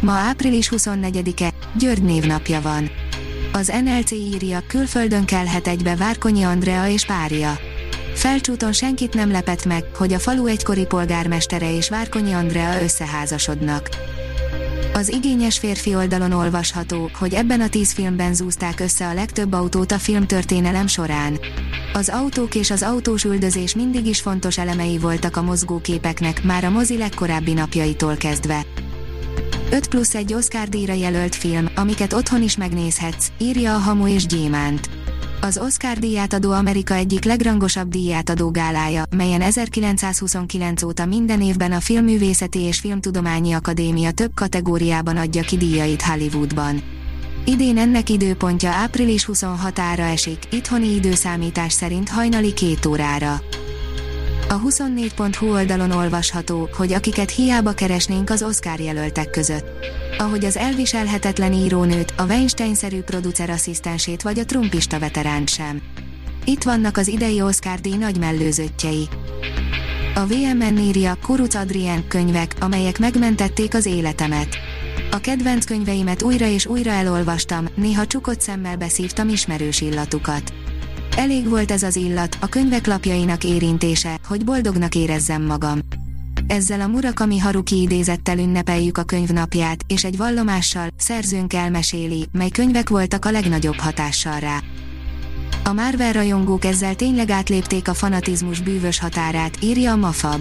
[0.00, 2.90] Ma április 24-e, György névnapja van.
[3.52, 7.58] Az NLC írja, külföldön kelhet egybe Várkonyi Andrea és párja.
[8.14, 13.88] Felcsúton senkit nem lepett meg, hogy a falu egykori polgármestere és Várkonyi Andrea összeházasodnak.
[14.94, 19.92] Az igényes férfi oldalon olvasható, hogy ebben a tíz filmben zúzták össze a legtöbb autót
[19.92, 21.38] a filmtörténelem során.
[21.92, 26.70] Az autók és az autós üldözés mindig is fontos elemei voltak a mozgóképeknek, már a
[26.70, 28.64] mozi legkorábbi napjaitól kezdve.
[29.70, 34.26] 5 plusz egy Oscar díjra jelölt film, amiket otthon is megnézhetsz, írja a Hamu és
[34.26, 34.90] Gyémánt.
[35.40, 42.58] Az Oscar díjátadó Amerika egyik legrangosabb díjátadó gálája, melyen 1929 óta minden évben a Filmművészeti
[42.58, 46.82] és Filmtudományi Akadémia több kategóriában adja ki díjait Hollywoodban.
[47.44, 53.40] Idén ennek időpontja április 26-ára esik, itthoni időszámítás szerint hajnali két órára.
[54.48, 59.66] A 24.hu oldalon olvasható, hogy akiket hiába keresnénk az Oscar jelöltek között.
[60.18, 65.82] Ahogy az elviselhetetlen írónőt, a Weinstein-szerű producerasszisztensét vagy a trumpista veteránt sem.
[66.44, 69.08] Itt vannak az idei Oscar díj nagy mellőzöttjei.
[70.14, 74.56] A VMN írja Kuruc Adrien könyvek, amelyek megmentették az életemet.
[75.10, 80.52] A kedvenc könyveimet újra és újra elolvastam, néha csukott szemmel beszívtam ismerős illatukat.
[81.16, 85.78] Elég volt ez az illat, a könyvek lapjainak érintése, hogy boldognak érezzem magam.
[86.46, 92.88] Ezzel a Murakami Haruki idézettel ünnepeljük a könyvnapját, és egy vallomással, szerzőnk elmeséli, mely könyvek
[92.88, 94.62] voltak a legnagyobb hatással rá.
[95.64, 100.40] A Marvel rajongók ezzel tényleg átlépték a fanatizmus bűvös határát, írja a Mafab.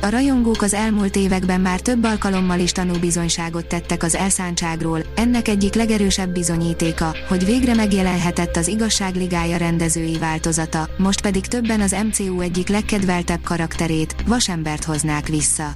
[0.00, 5.74] A rajongók az elmúlt években már több alkalommal is tanúbizonyságot tettek az elszántságról, ennek egyik
[5.74, 12.68] legerősebb bizonyítéka, hogy végre megjelenhetett az igazságligája rendezői változata, most pedig többen az MCU egyik
[12.68, 15.70] legkedveltebb karakterét, Vasembert hoznák vissza.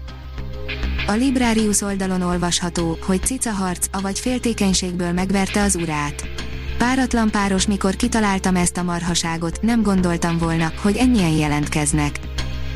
[1.06, 6.22] A Librarius oldalon olvasható, hogy cica harc, avagy féltékenységből megverte az urát.
[6.78, 12.18] Páratlan páros, mikor kitaláltam ezt a marhaságot, nem gondoltam volna, hogy ennyien jelentkeznek.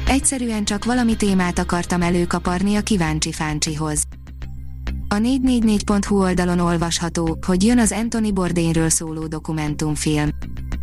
[0.09, 4.03] Egyszerűen csak valami témát akartam előkaparni a kíváncsi fáncsihoz.
[5.09, 10.29] A 444.hu oldalon olvasható, hogy jön az Anthony Bourdainről szóló dokumentumfilm.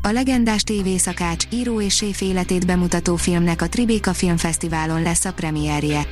[0.02, 6.08] A legendás tévészakács, író és séf életét bemutató filmnek a Tribeca Filmfesztiválon lesz a premierje.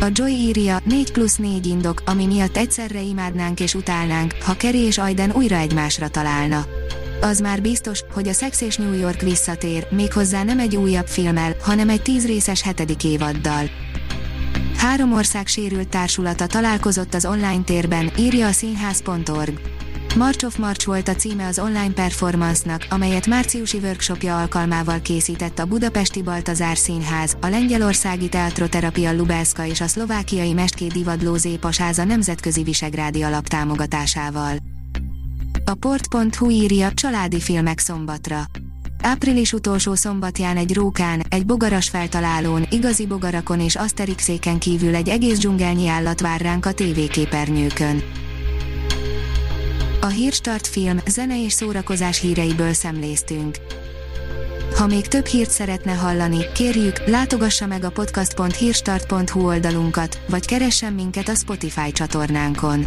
[0.00, 4.78] A Joy írja, 4 plusz 4 indok, ami miatt egyszerre imádnánk és utálnánk, ha Kerry
[4.78, 6.66] és Aiden újra egymásra találna
[7.20, 11.56] az már biztos, hogy a Sex és New York visszatér, méghozzá nem egy újabb filmmel,
[11.60, 13.70] hanem egy tíz részes hetedik évaddal.
[14.76, 19.60] Három ország sérült társulata találkozott az online térben, írja a színház.org.
[20.16, 25.64] March of March volt a címe az online performance-nak, amelyet márciusi workshopja alkalmával készített a
[25.64, 33.22] Budapesti Baltazár Színház, a lengyelországi Teatroterapia Lubelska és a szlovákiai Mestké Divadló Zépasáza nemzetközi visegrádi
[33.22, 34.73] alaptámogatásával.
[35.66, 38.44] A port.hu írja családi filmek szombatra.
[39.02, 45.38] Április utolsó szombatján egy rókán, egy bogaras feltalálón, igazi bogarakon és aszterixéken kívül egy egész
[45.38, 48.02] dzsungelnyi állat vár ránk a tévéképernyőkön.
[50.00, 53.56] A Hírstart film, zene és szórakozás híreiből szemléztünk.
[54.76, 61.28] Ha még több hírt szeretne hallani, kérjük, látogassa meg a podcast.hírstart.hu oldalunkat, vagy keressen minket
[61.28, 62.86] a Spotify csatornánkon.